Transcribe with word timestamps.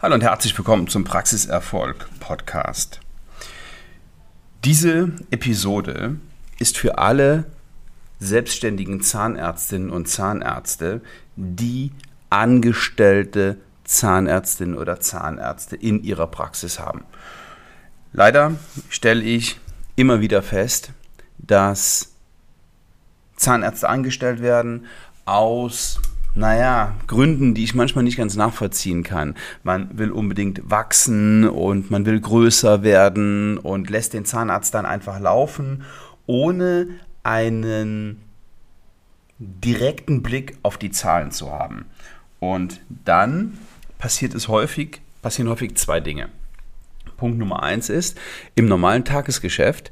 Hallo 0.00 0.14
und 0.14 0.22
herzlich 0.22 0.56
willkommen 0.56 0.86
zum 0.86 1.02
Praxiserfolg 1.02 2.08
Podcast. 2.20 3.00
Diese 4.62 5.10
Episode 5.32 6.20
ist 6.60 6.78
für 6.78 6.98
alle 6.98 7.46
selbstständigen 8.20 9.00
Zahnärztinnen 9.00 9.90
und 9.90 10.06
Zahnärzte, 10.06 11.00
die 11.34 11.90
angestellte 12.30 13.56
Zahnärztinnen 13.82 14.78
oder 14.78 15.00
Zahnärzte 15.00 15.74
in 15.74 16.04
ihrer 16.04 16.28
Praxis 16.28 16.78
haben. 16.78 17.04
Leider 18.12 18.52
stelle 18.90 19.24
ich 19.24 19.58
immer 19.96 20.20
wieder 20.20 20.42
fest, 20.42 20.92
dass 21.38 22.12
Zahnärzte 23.34 23.88
angestellt 23.88 24.42
werden 24.42 24.86
aus 25.24 26.00
naja, 26.38 26.94
Gründen, 27.08 27.54
die 27.54 27.64
ich 27.64 27.74
manchmal 27.74 28.04
nicht 28.04 28.16
ganz 28.16 28.36
nachvollziehen 28.36 29.02
kann. 29.02 29.34
Man 29.64 29.98
will 29.98 30.12
unbedingt 30.12 30.70
wachsen 30.70 31.48
und 31.48 31.90
man 31.90 32.06
will 32.06 32.20
größer 32.20 32.84
werden 32.84 33.58
und 33.58 33.90
lässt 33.90 34.14
den 34.14 34.24
Zahnarzt 34.24 34.72
dann 34.72 34.86
einfach 34.86 35.18
laufen, 35.18 35.82
ohne 36.26 36.86
einen 37.24 38.22
direkten 39.38 40.22
Blick 40.22 40.56
auf 40.62 40.78
die 40.78 40.90
Zahlen 40.90 41.32
zu 41.32 41.50
haben. 41.50 41.86
Und 42.38 42.80
dann 43.04 43.58
passiert 43.98 44.34
es 44.34 44.46
häufig, 44.46 45.00
passieren 45.22 45.50
häufig 45.50 45.76
zwei 45.76 45.98
Dinge. 45.98 46.28
Punkt 47.16 47.38
Nummer 47.38 47.64
eins 47.64 47.88
ist, 47.88 48.16
im 48.54 48.66
normalen 48.66 49.04
Tagesgeschäft 49.04 49.90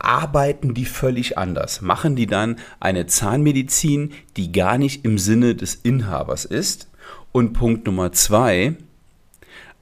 arbeiten 0.00 0.74
die 0.74 0.84
völlig 0.84 1.38
anders. 1.38 1.80
Machen 1.80 2.16
die 2.16 2.26
dann 2.26 2.56
eine 2.80 3.06
Zahnmedizin, 3.06 4.12
die 4.36 4.52
gar 4.52 4.78
nicht 4.78 5.04
im 5.04 5.18
Sinne 5.18 5.54
des 5.54 5.74
Inhabers 5.74 6.44
ist. 6.44 6.88
Und 7.32 7.52
Punkt 7.52 7.86
Nummer 7.86 8.12
zwei, 8.12 8.76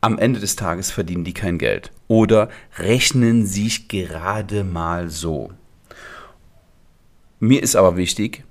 am 0.00 0.18
Ende 0.18 0.40
des 0.40 0.56
Tages 0.56 0.90
verdienen 0.90 1.24
die 1.24 1.34
kein 1.34 1.58
Geld. 1.58 1.90
Oder 2.08 2.50
rechnen 2.76 3.46
sich 3.46 3.88
gerade 3.88 4.64
mal 4.64 5.08
so. 5.08 5.50
Mir 7.40 7.62
ist 7.62 7.76
aber 7.76 7.96
wichtig, 7.96 8.44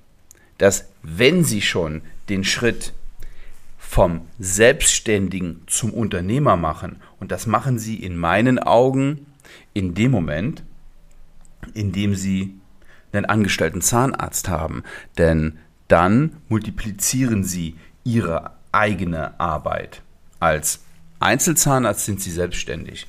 dass 0.58 0.90
wenn 1.02 1.44
Sie 1.44 1.62
schon 1.62 2.02
den 2.30 2.44
Schritt 2.44 2.94
vom 3.78 4.22
Selbstständigen 4.40 5.62
zum 5.68 5.94
Unternehmer 5.94 6.58
machen, 6.58 7.02
und 7.20 7.32
das 7.32 7.46
machen 7.48 7.78
Sie 7.78 7.96
in 7.96 8.18
meinen 8.18 8.60
Augen 8.60 9.28
in 9.74 9.94
dem 9.94 10.12
Moment, 10.12 10.64
indem 11.74 12.16
sie 12.16 12.60
einen 13.12 13.26
angestellten 13.26 13.82
Zahnarzt 13.82 14.50
haben. 14.50 14.84
Denn 15.18 15.60
dann 15.88 16.38
multiplizieren 16.50 17.44
sie 17.44 17.76
ihre 18.04 18.52
eigene 18.72 19.40
Arbeit. 19.40 20.02
Als 20.40 20.84
Einzelzahnarzt 21.20 22.06
sind 22.06 22.22
sie 22.22 22.32
selbstständig. 22.32 23.06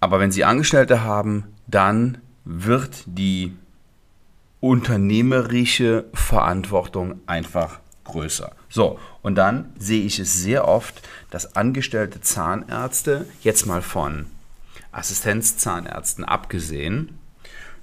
Aber 0.00 0.20
wenn 0.20 0.30
sie 0.30 0.44
Angestellte 0.44 1.02
haben, 1.02 1.44
dann 1.66 2.18
wird 2.44 3.02
die 3.06 3.56
unternehmerische 4.60 6.04
Verantwortung 6.14 7.20
einfach 7.26 7.80
größer. 8.04 8.52
So, 8.68 8.98
und 9.22 9.34
dann 9.34 9.72
sehe 9.78 10.04
ich 10.04 10.18
es 10.18 10.34
sehr 10.34 10.66
oft, 10.66 11.06
dass 11.30 11.56
angestellte 11.56 12.20
Zahnärzte, 12.20 13.26
jetzt 13.42 13.66
mal 13.66 13.82
von 13.82 14.26
Assistenzzahnärzten 14.98 16.24
abgesehen, 16.24 17.18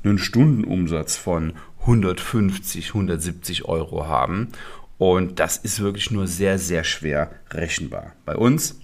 einen 0.03 0.19
Stundenumsatz 0.19 1.15
von 1.17 1.53
150, 1.81 2.89
170 2.89 3.65
Euro 3.65 4.07
haben. 4.07 4.49
Und 4.97 5.39
das 5.39 5.57
ist 5.57 5.79
wirklich 5.79 6.11
nur 6.11 6.27
sehr, 6.27 6.57
sehr 6.57 6.83
schwer 6.83 7.31
rechenbar. 7.51 8.13
Bei 8.25 8.35
uns 8.35 8.79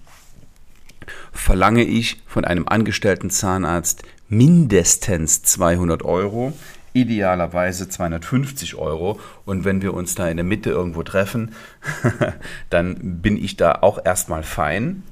verlange 1.32 1.84
ich 1.84 2.22
von 2.26 2.44
einem 2.44 2.68
angestellten 2.68 3.30
Zahnarzt 3.30 4.02
mindestens 4.28 5.42
200 5.42 6.02
Euro, 6.04 6.52
idealerweise 6.92 7.88
250 7.88 8.74
Euro. 8.76 9.18
Und 9.44 9.64
wenn 9.64 9.82
wir 9.82 9.94
uns 9.94 10.14
da 10.14 10.28
in 10.28 10.36
der 10.36 10.44
Mitte 10.44 10.70
irgendwo 10.70 11.02
treffen, 11.02 11.54
dann 12.70 13.20
bin 13.22 13.42
ich 13.42 13.56
da 13.56 13.78
auch 13.80 14.04
erstmal 14.04 14.42
fein. 14.42 15.02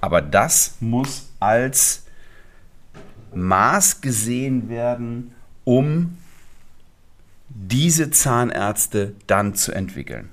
Aber 0.00 0.22
das 0.22 0.76
muss 0.80 1.28
als 1.38 2.05
Maß 3.34 4.00
gesehen 4.00 4.68
werden, 4.68 5.32
um 5.64 6.16
diese 7.48 8.10
Zahnärzte 8.10 9.14
dann 9.26 9.54
zu 9.54 9.72
entwickeln. 9.72 10.30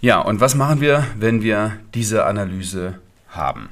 Ja, 0.00 0.20
und 0.20 0.40
was 0.40 0.54
machen 0.54 0.80
wir, 0.80 1.06
wenn 1.18 1.42
wir 1.42 1.72
diese 1.94 2.26
Analyse 2.26 2.98
haben? 3.28 3.70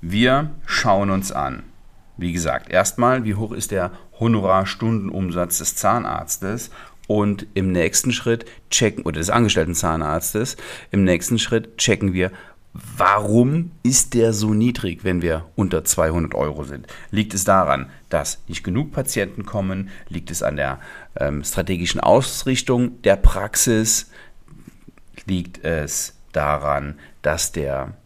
Wir 0.00 0.50
schauen 0.66 1.10
uns 1.10 1.32
an. 1.32 1.62
Wie 2.16 2.32
gesagt, 2.32 2.70
erstmal, 2.70 3.24
wie 3.24 3.34
hoch 3.34 3.52
ist 3.52 3.70
der 3.70 3.90
Honorarstundenumsatz 4.20 5.58
des 5.58 5.76
Zahnarztes 5.76 6.70
und 7.06 7.46
im 7.54 7.72
nächsten 7.72 8.12
Schritt 8.12 8.46
checken, 8.70 9.04
oder 9.04 9.18
des 9.18 9.30
angestellten 9.30 9.74
Zahnarztes, 9.74 10.56
im 10.90 11.04
nächsten 11.04 11.38
Schritt 11.38 11.76
checken 11.76 12.12
wir, 12.12 12.30
Warum 12.74 13.70
ist 13.84 14.14
der 14.14 14.32
so 14.32 14.52
niedrig, 14.52 15.04
wenn 15.04 15.22
wir 15.22 15.46
unter 15.54 15.84
200 15.84 16.34
Euro 16.34 16.64
sind? 16.64 16.88
Liegt 17.12 17.32
es 17.32 17.44
daran, 17.44 17.88
dass 18.08 18.42
nicht 18.48 18.64
genug 18.64 18.90
Patienten 18.90 19.46
kommen? 19.46 19.90
Liegt 20.08 20.32
es 20.32 20.42
an 20.42 20.56
der 20.56 20.80
ähm, 21.16 21.44
strategischen 21.44 22.00
Ausrichtung 22.00 23.00
der 23.02 23.14
Praxis? 23.14 24.10
Liegt 25.24 25.64
es 25.64 26.16
daran, 26.32 26.98
dass 27.22 27.52
der 27.52 27.96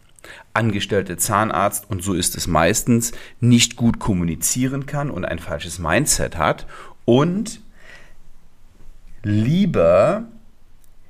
angestellte 0.53 1.17
Zahnarzt, 1.17 1.89
und 1.89 2.03
so 2.03 2.13
ist 2.13 2.37
es 2.37 2.45
meistens, 2.45 3.11
nicht 3.39 3.75
gut 3.75 3.97
kommunizieren 3.97 4.85
kann 4.85 5.09
und 5.09 5.25
ein 5.25 5.39
falsches 5.39 5.79
Mindset 5.79 6.37
hat 6.37 6.67
und 7.05 7.61
lieber 9.23 10.27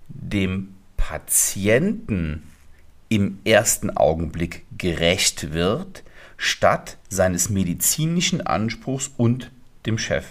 dem 0.08 0.76
Patienten 0.96 2.49
im 3.10 3.40
ersten 3.44 3.96
Augenblick 3.96 4.66
gerecht 4.78 5.54
wird, 5.54 6.04
statt 6.38 6.98
seines 7.10 7.50
medizinischen 7.50 8.46
Anspruchs 8.46 9.12
und 9.18 9.52
dem 9.86 9.98
Chef. 9.98 10.26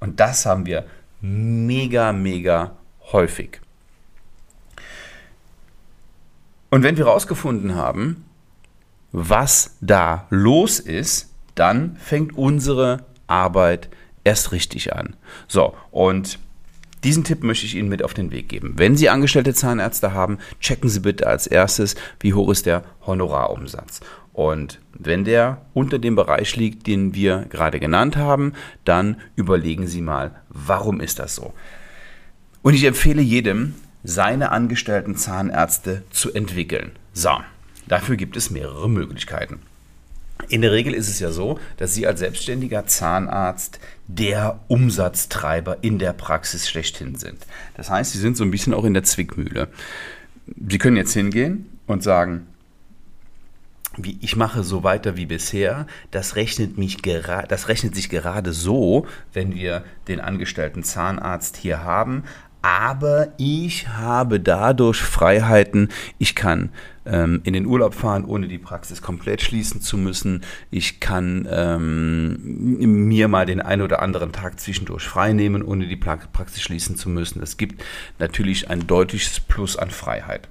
Und 0.00 0.20
das 0.20 0.46
haben 0.46 0.66
wir 0.66 0.86
mega, 1.20 2.12
mega 2.12 2.76
häufig. 3.12 3.60
Und 6.70 6.82
wenn 6.82 6.96
wir 6.96 7.06
herausgefunden 7.06 7.74
haben, 7.74 8.24
was 9.12 9.76
da 9.80 10.26
los 10.30 10.78
ist, 10.78 11.32
dann 11.54 11.96
fängt 11.96 12.36
unsere 12.36 13.04
Arbeit 13.26 13.88
erst 14.24 14.52
richtig 14.52 14.94
an. 14.94 15.16
So, 15.48 15.74
und 15.90 16.38
diesen 17.06 17.24
Tipp 17.24 17.44
möchte 17.44 17.66
ich 17.66 17.76
Ihnen 17.76 17.88
mit 17.88 18.02
auf 18.02 18.14
den 18.14 18.32
Weg 18.32 18.48
geben. 18.48 18.74
Wenn 18.76 18.96
Sie 18.96 19.08
angestellte 19.08 19.54
Zahnärzte 19.54 20.12
haben, 20.12 20.38
checken 20.60 20.90
Sie 20.90 21.00
bitte 21.00 21.26
als 21.26 21.46
erstes, 21.46 21.94
wie 22.20 22.34
hoch 22.34 22.50
ist 22.50 22.66
der 22.66 22.82
Honorarumsatz. 23.06 24.00
Und 24.32 24.80
wenn 24.92 25.24
der 25.24 25.62
unter 25.72 25.98
dem 25.98 26.16
Bereich 26.16 26.56
liegt, 26.56 26.86
den 26.88 27.14
wir 27.14 27.46
gerade 27.48 27.78
genannt 27.80 28.16
haben, 28.16 28.52
dann 28.84 29.16
überlegen 29.36 29.86
Sie 29.86 30.02
mal, 30.02 30.32
warum 30.48 31.00
ist 31.00 31.20
das 31.20 31.36
so? 31.36 31.54
Und 32.60 32.74
ich 32.74 32.84
empfehle 32.84 33.22
jedem, 33.22 33.74
seine 34.02 34.50
angestellten 34.50 35.16
Zahnärzte 35.16 36.02
zu 36.10 36.34
entwickeln. 36.34 36.90
So, 37.12 37.30
dafür 37.86 38.16
gibt 38.16 38.36
es 38.36 38.50
mehrere 38.50 38.90
Möglichkeiten. 38.90 39.60
In 40.48 40.60
der 40.60 40.72
Regel 40.72 40.92
ist 40.92 41.08
es 41.08 41.18
ja 41.18 41.30
so, 41.30 41.58
dass 41.76 41.94
Sie 41.94 42.06
als 42.06 42.18
selbstständiger 42.18 42.86
Zahnarzt 42.86 43.80
der 44.08 44.60
Umsatztreiber 44.68 45.78
in 45.82 45.98
der 45.98 46.12
Praxis 46.12 46.68
schlechthin 46.68 47.16
sind. 47.16 47.44
Das 47.76 47.90
heißt, 47.90 48.12
Sie 48.12 48.18
sind 48.18 48.36
so 48.36 48.44
ein 48.44 48.50
bisschen 48.50 48.74
auch 48.74 48.84
in 48.84 48.94
der 48.94 49.04
Zwickmühle. 49.04 49.68
Sie 50.68 50.78
können 50.78 50.96
jetzt 50.96 51.12
hingehen 51.12 51.66
und 51.86 52.02
sagen, 52.02 52.46
wie 53.96 54.18
ich 54.20 54.36
mache 54.36 54.62
so 54.62 54.82
weiter 54.82 55.16
wie 55.16 55.26
bisher, 55.26 55.86
das 56.10 56.36
rechnet, 56.36 56.76
mich 56.76 56.98
das 57.02 57.68
rechnet 57.68 57.94
sich 57.94 58.08
gerade 58.08 58.52
so, 58.52 59.06
wenn 59.32 59.54
wir 59.54 59.84
den 60.08 60.20
angestellten 60.20 60.82
Zahnarzt 60.82 61.56
hier 61.56 61.82
haben, 61.82 62.24
aber 62.66 63.28
ich 63.36 63.86
habe 63.86 64.40
dadurch 64.40 65.00
Freiheiten. 65.00 65.88
Ich 66.18 66.34
kann 66.34 66.70
ähm, 67.04 67.40
in 67.44 67.52
den 67.52 67.64
Urlaub 67.64 67.94
fahren, 67.94 68.24
ohne 68.24 68.48
die 68.48 68.58
Praxis 68.58 69.02
komplett 69.02 69.40
schließen 69.40 69.80
zu 69.80 69.96
müssen. 69.96 70.42
Ich 70.72 70.98
kann 70.98 71.46
ähm, 71.48 73.06
mir 73.06 73.28
mal 73.28 73.46
den 73.46 73.60
einen 73.60 73.82
oder 73.82 74.02
anderen 74.02 74.32
Tag 74.32 74.58
zwischendurch 74.58 75.04
frei 75.04 75.32
nehmen, 75.32 75.62
ohne 75.62 75.86
die 75.86 75.94
Praxis 75.94 76.60
schließen 76.60 76.96
zu 76.96 77.08
müssen. 77.08 77.38
Das 77.38 77.56
gibt 77.56 77.84
natürlich 78.18 78.68
ein 78.68 78.88
deutliches 78.88 79.38
Plus 79.38 79.76
an 79.76 79.90
Freiheit. 79.90 80.48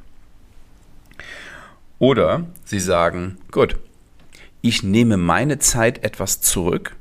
Oder 2.00 2.46
Sie 2.64 2.80
sagen, 2.80 3.40
gut, 3.52 3.76
ich 4.62 4.84
nehme 4.84 5.18
meine 5.18 5.60
Zeit 5.60 6.06
etwas 6.06 6.40
zurück 6.40 6.96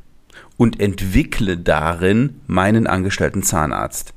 und 0.56 0.80
entwickle 0.80 1.56
darin 1.56 2.40
meinen 2.48 2.88
angestellten 2.88 3.44
Zahnarzt. 3.44 4.12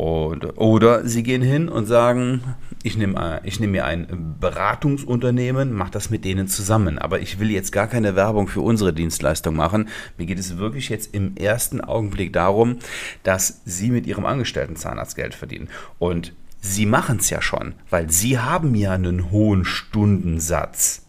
Und, 0.00 0.56
oder 0.56 1.06
sie 1.06 1.22
gehen 1.22 1.42
hin 1.42 1.68
und 1.68 1.84
sagen, 1.84 2.54
ich 2.82 2.96
nehme, 2.96 3.42
ich 3.44 3.60
nehme 3.60 3.72
mir 3.72 3.84
ein 3.84 4.36
Beratungsunternehmen, 4.40 5.74
mache 5.74 5.90
das 5.90 6.08
mit 6.08 6.24
denen 6.24 6.48
zusammen. 6.48 6.98
Aber 6.98 7.20
ich 7.20 7.38
will 7.38 7.50
jetzt 7.50 7.70
gar 7.70 7.86
keine 7.86 8.16
Werbung 8.16 8.48
für 8.48 8.62
unsere 8.62 8.94
Dienstleistung 8.94 9.54
machen. 9.54 9.90
Mir 10.16 10.24
geht 10.24 10.38
es 10.38 10.56
wirklich 10.56 10.88
jetzt 10.88 11.14
im 11.14 11.36
ersten 11.36 11.82
Augenblick 11.82 12.32
darum, 12.32 12.78
dass 13.24 13.60
Sie 13.66 13.90
mit 13.90 14.06
Ihrem 14.06 14.24
Angestellten 14.24 14.74
Zahnarzt 14.74 15.16
Geld 15.16 15.34
verdienen. 15.34 15.68
Und 15.98 16.32
Sie 16.62 16.86
machen 16.86 17.18
es 17.18 17.28
ja 17.28 17.42
schon, 17.42 17.74
weil 17.90 18.10
Sie 18.10 18.38
haben 18.38 18.74
ja 18.74 18.92
einen 18.92 19.30
hohen 19.30 19.66
Stundensatz 19.66 21.02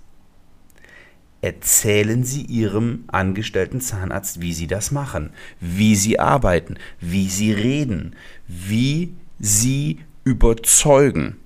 erzählen 1.41 2.23
Sie 2.23 2.43
Ihrem 2.43 3.05
angestellten 3.07 3.81
Zahnarzt, 3.81 4.41
wie 4.41 4.53
Sie 4.53 4.67
das 4.67 4.91
machen, 4.91 5.31
wie 5.59 5.95
Sie 5.95 6.19
arbeiten, 6.19 6.75
wie 6.99 7.27
Sie 7.27 7.51
reden, 7.51 8.15
wie 8.47 9.13
Sie 9.39 9.99
überzeugen. 10.23 11.37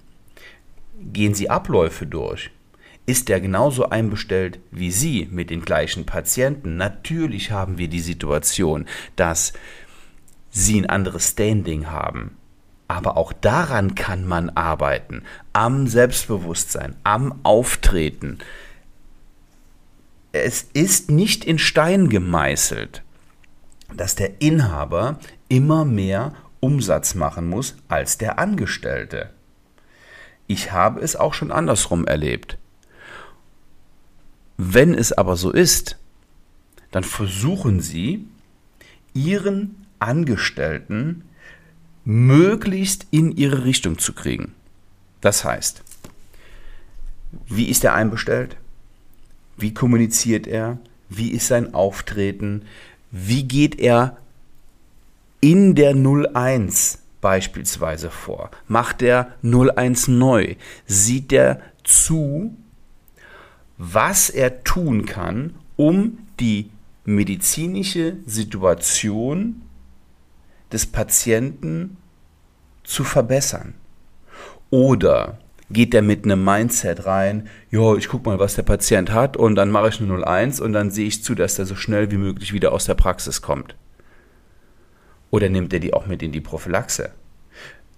Gehen 1.14 1.34
Sie 1.34 1.50
Abläufe 1.50 2.06
durch. 2.06 2.52
Ist 3.06 3.30
er 3.30 3.40
genauso 3.40 3.90
einbestellt 3.90 4.60
wie 4.72 4.92
Sie 4.92 5.28
mit 5.32 5.50
den 5.50 5.62
gleichen 5.62 6.06
Patienten? 6.06 6.76
Natürlich 6.78 7.52
haben 7.52 7.78
wir 7.78 7.88
die 7.88 8.00
Situation, 8.00 8.86
dass 9.16 9.54
Sie 10.50 10.80
ein 10.80 10.90
anderes 10.90 11.32
Standing 11.32 11.92
haben. 11.92 12.38
Aber 12.88 13.18
auch 13.18 13.34
daran 13.34 13.96
kann 13.96 14.28
man 14.28 14.50
arbeiten. 14.52 15.24
Am 15.54 15.88
Selbstbewusstsein, 15.88 16.96
am 17.04 17.40
Auftreten 17.44 18.40
es 20.44 20.68
ist 20.74 21.10
nicht 21.10 21.46
in 21.46 21.58
Stein 21.58 22.10
gemeißelt, 22.10 23.04
dass 23.96 24.16
der 24.16 24.42
Inhaber 24.42 25.20
immer 25.48 25.86
mehr 25.86 26.34
Umsatz 26.60 27.16
machen 27.16 27.48
muss 27.48 27.76
als 27.88 28.18
der 28.18 28.40
Angestellte. 28.40 29.30
Ich 30.48 30.72
habe 30.72 31.00
es 31.00 31.16
auch 31.16 31.34
schon 31.34 31.52
andersrum 31.52 32.06
erlebt. 32.06 32.58
Wenn 34.58 34.94
es 34.94 35.12
aber 35.12 35.36
so 35.36 35.52
ist, 35.52 35.98
dann 36.92 37.04
versuchen 37.04 37.80
Sie, 37.80 38.28
Ihren 39.14 39.86
Angestellten 40.00 41.24
möglichst 42.04 43.08
in 43.12 43.32
Ihre 43.32 43.64
Richtung 43.64 43.98
zu 43.98 44.14
kriegen. 44.14 44.54
Das 45.22 45.44
heißt, 45.44 45.84
wie 47.48 47.70
ist 47.70 47.84
er 47.84 47.94
einbestellt? 47.94 48.58
Wie 49.57 49.74
kommuniziert 49.74 50.48
er? 50.48 50.80
Wie 51.10 51.31
ist 51.31 51.48
sein 51.48 51.74
Auftreten? 51.74 52.63
Wie 53.12 53.44
geht 53.44 53.80
er 53.80 54.18
in 55.40 55.75
der 55.75 55.96
01 55.96 57.00
beispielsweise 57.22 58.10
vor? 58.10 58.52
Macht 58.68 59.02
er 59.02 59.34
01 59.44 60.07
neu? 60.10 60.56
Sieht 60.86 61.31
er 61.31 61.62
zu, 61.84 62.56
was 63.78 64.30
er 64.30 64.63
tun 64.63 65.06
kann, 65.06 65.56
um 65.75 66.18
die 66.40 66.72
medizinische 67.06 68.18
Situation 68.25 69.62
des 70.72 70.86
Patienten 70.86 71.98
zu 72.84 73.04
verbessern? 73.04 73.75
Oder 74.69 75.40
geht 75.70 75.94
der 75.94 76.02
mit 76.02 76.26
einem 76.26 76.44
Mindset 76.44 77.06
rein, 77.06 77.50
jo, 77.72 77.96
ich 77.96 78.08
guck 78.08 78.26
mal, 78.26 78.40
was 78.40 78.56
der 78.56 78.64
Patient 78.64 79.12
hat 79.12 79.36
und 79.36 79.56
dann 79.56 79.72
mache 79.72 79.90
ich 79.90 80.00
eine 80.00 80.24
01 80.24 80.60
und 80.60 80.74
dann 80.74 80.92
sehe 80.92 81.08
ich 81.08 81.24
zu, 81.24 81.36
dass 81.36 81.56
der 81.56 81.66
so 81.66 81.76
schnell 81.76 82.12
wie 82.12 82.18
möglich 82.18 82.54
wieder 82.54 82.72
aus 82.72 82.86
der 82.86 82.94
Praxis 82.94 83.42
kommt. 83.42 83.76
Oder 85.32 85.50
nimmt 85.50 85.74
er 85.74 85.80
die 85.80 85.94
auch 85.94 86.06
mit 86.06 86.22
in 86.22 86.32
die 86.32 86.42
Prophylaxe? 86.42 87.12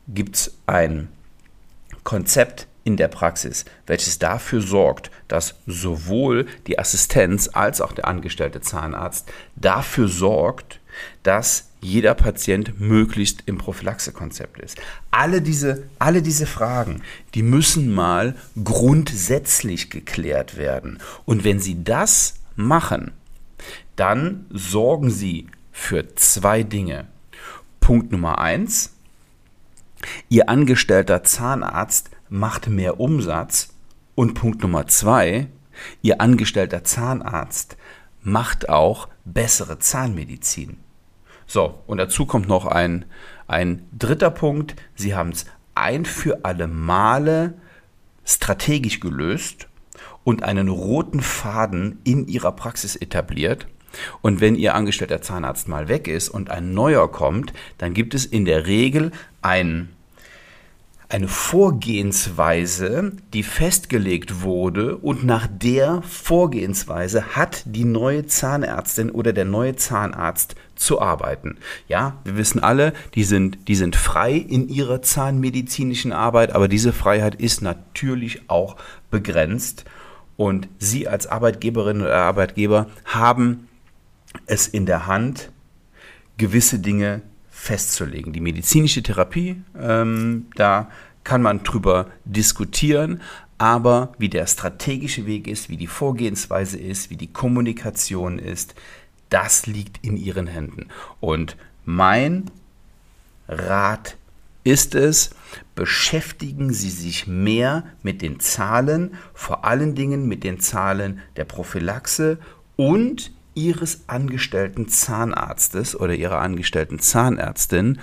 Gibt 0.08 0.36
es 0.38 0.58
ein 0.66 1.10
Konzept 2.04 2.68
in 2.86 2.96
der 2.96 3.10
Praxis, 3.10 3.66
welches 3.86 4.18
dafür 4.18 4.62
sorgt, 4.62 5.12
dass 5.28 5.56
sowohl 5.68 6.46
die 6.68 6.80
Assistenz 6.80 7.50
als 7.52 7.81
auch 7.81 7.92
der 7.92 8.08
angestellte 8.08 8.62
Zahnarzt 8.62 9.30
dafür 9.58 10.08
sorgt, 10.08 10.80
dass 11.24 11.67
jeder 11.81 12.15
Patient 12.15 12.79
möglichst 12.79 13.44
im 13.45 13.57
Prophylaxekonzept 13.57 14.59
ist. 14.59 14.77
Alle 15.12 15.41
diese, 15.41 15.83
alle 16.00 16.21
diese 16.21 16.45
Fragen, 16.45 17.01
die 17.33 17.44
müssen 17.44 17.94
mal 17.94 18.35
grundsätzlich 18.63 19.89
geklärt 19.89 20.57
werden. 20.57 21.00
Und 21.25 21.44
wenn 21.44 21.59
Sie 21.59 21.83
das 21.83 22.35
machen, 22.56 23.12
dann 23.95 24.45
sorgen 24.50 25.09
Sie 25.09 25.47
für 25.71 26.15
zwei 26.15 26.63
Dinge. 26.63 27.07
Punkt 27.79 28.12
Nummer 28.12 28.39
eins, 28.39 28.94
Ihr 30.29 30.50
angestellter 30.50 31.24
Zahnarzt 31.24 32.09
macht 32.29 32.68
mehr 32.68 33.00
Umsatz. 33.00 33.69
Und 34.15 34.33
Punkt 34.33 34.62
Nummer 34.63 34.88
zwei, 34.88 35.47
Ihr 36.01 36.21
angestellter 36.21 36.83
Zahnarzt 36.83 37.77
macht 38.24 38.68
auch 38.68 39.07
bessere 39.25 39.79
Zahnmedizin. 39.79 40.77
So, 41.48 41.82
und 41.88 41.98
dazu 41.98 42.26
kommt 42.26 42.48
noch 42.48 42.66
ein, 42.66 43.06
ein 43.48 43.88
dritter 43.98 44.30
Punkt. 44.30 44.76
Sie 44.96 45.16
haben 45.16 45.30
es 45.30 45.46
ein 45.76 46.06
für 46.06 46.44
alle 46.44 46.68
Male 46.68 47.54
strategisch 48.26 49.00
gelöst 49.00 49.68
und 50.26 50.44
einen 50.44 50.68
roten 50.68 51.22
Faden 51.22 52.00
in 52.04 52.28
ihrer 52.28 52.52
Praxis 52.52 52.98
etabliert. 52.98 53.66
Und 54.22 54.42
wenn 54.42 54.56
Ihr 54.56 54.76
angestellter 54.76 55.22
Zahnarzt 55.22 55.70
mal 55.70 55.88
weg 55.88 56.10
ist 56.10 56.28
und 56.28 56.50
ein 56.50 56.74
neuer 56.74 57.10
kommt, 57.10 57.54
dann 57.78 57.94
gibt 57.94 58.14
es 58.14 58.26
in 58.26 58.44
der 58.44 58.68
Regel 58.68 59.12
ein 59.42 59.90
eine 61.09 61.30
Vorgehensweise, 61.30 63.13
die 63.33 63.44
festgelegt 63.44 64.42
wurde 64.42 64.98
und 64.98 65.24
nach 65.24 65.48
der 65.48 66.01
Vorgehensweise 66.01 67.36
hat 67.36 67.63
die 67.65 67.86
neue 67.86 68.25
Zahnärztin 68.25 69.09
oder 69.12 69.31
der 69.31 69.45
neue 69.45 69.77
Zahnarzt 69.77 70.56
zu 70.75 71.00
arbeiten. 71.00 71.57
Ja, 71.88 72.18
wir 72.25 72.36
wissen 72.36 72.62
alle, 72.62 72.92
die 73.15 73.24
sind, 73.24 73.69
die 73.69 73.75
sind 73.75 73.95
frei 73.95 74.33
in 74.33 74.68
ihrer 74.68 75.01
zahnmedizinischen 75.01 76.12
Arbeit, 76.12 76.54
aber 76.54 76.68
diese 76.68 76.92
Freiheit 76.92 77.36
ist 77.36 77.62
natürlich 77.62 78.50
auch 78.50 78.75
begrenzt 79.10 79.86
und 80.36 80.68
Sie 80.77 81.07
als 81.07 81.25
Arbeitgeberin 81.25 82.01
oder 82.01 82.18
Arbeitgeber 82.18 82.88
haben 83.06 83.69
es 84.45 84.68
in 84.68 84.86
der 84.86 85.07
Hand, 85.07 85.51
gewisse 86.38 86.80
Dinge 86.80 87.21
festzulegen. 87.57 88.33
Die 88.33 88.39
medizinische 88.39 89.01
Therapie, 89.01 89.62
ähm, 89.77 90.45
da 90.56 90.89
kann 91.24 91.42
man 91.42 91.63
drüber 91.63 92.07
diskutieren, 92.24 93.21
aber 93.57 94.13
wie 94.19 94.30
der 94.30 94.45
strategische 94.45 95.25
Weg 95.25 95.48
ist, 95.48 95.68
wie 95.68 95.75
die 95.75 95.88
Vorgehensweise 95.88 96.77
ist, 96.77 97.10
wie 97.10 97.17
die 97.17 97.34
Kommunikation 97.34 98.38
ist, 98.38 98.75
das 99.29 99.65
liegt 99.65 100.05
in 100.05 100.17
Ihren 100.17 100.46
Händen. 100.46 100.88
Und 101.20 101.58
mein 101.84 102.51
Rat 103.50 104.17
ist 104.63 104.93
es, 104.93 105.32
beschäftigen 105.74 106.72
Sie 106.72 106.91
sich 106.91 107.25
mehr 107.25 107.86
mit 108.03 108.22
den 108.22 108.39
Zahlen, 108.39 109.15
vor 109.34 109.65
allen 109.65 109.96
Dingen 109.96 110.27
mit 110.27 110.43
den 110.43 110.60
Zahlen 110.60 111.20
der 111.36 111.46
Prophylaxe 111.46 112.38
und 112.75 113.32
Ihres 113.58 114.04
angestellten 114.06 114.88
Zahnarztes 114.88 116.00
oder 116.00 116.14
Ihrer 116.14 116.40
angestellten 116.40 117.00
Zahnärztin 117.00 117.98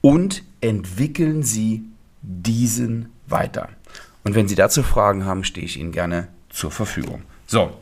und 0.00 0.44
entwickeln 0.60 1.42
Sie 1.42 1.82
diesen 2.22 3.08
weiter. 3.26 3.70
Und 4.22 4.36
wenn 4.36 4.46
Sie 4.46 4.54
dazu 4.54 4.84
Fragen 4.84 5.24
haben, 5.24 5.42
stehe 5.42 5.66
ich 5.66 5.80
Ihnen 5.80 5.90
gerne 5.90 6.28
zur 6.48 6.70
Verfügung. 6.70 7.22
So, 7.48 7.76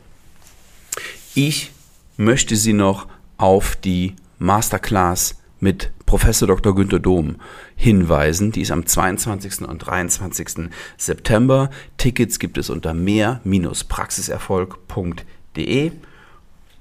ich 1.35 1.71
möchte 2.17 2.55
Sie 2.55 2.73
noch 2.73 3.07
auf 3.37 3.75
die 3.75 4.15
Masterclass 4.39 5.35
mit 5.59 5.91
Professor 6.07 6.47
Dr. 6.47 6.73
Günter 6.73 6.97
Dom 6.99 7.35
hinweisen. 7.75 8.51
Die 8.51 8.61
ist 8.61 8.71
am 8.71 8.87
22. 8.87 9.61
und 9.61 9.77
23. 9.79 10.71
September. 10.97 11.69
Tickets 11.97 12.39
gibt 12.39 12.57
es 12.57 12.71
unter 12.71 12.95
mehr-praxiserfolg.de. 12.95 15.91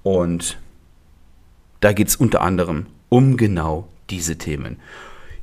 Und 0.02 0.58
da 1.80 1.92
geht 1.92 2.08
es 2.08 2.16
unter 2.16 2.42
anderem 2.42 2.86
um 3.08 3.36
genau 3.36 3.88
diese 4.08 4.38
Themen. 4.38 4.78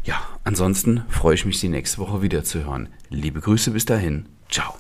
Ja, 0.04 0.22
ansonsten 0.44 1.04
freue 1.10 1.36
ich 1.36 1.46
mich, 1.46 1.60
Sie 1.60 1.70
nächste 1.70 1.98
Woche 2.00 2.22
wieder 2.22 2.44
zu 2.44 2.64
hören. 2.64 2.90
Liebe 3.10 3.42
Grüße 3.42 3.72
bis 3.72 3.86
dahin. 3.86 4.28
Ciao. 4.50 4.76